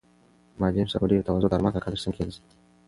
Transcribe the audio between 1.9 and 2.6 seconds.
تر څنګ کېناست.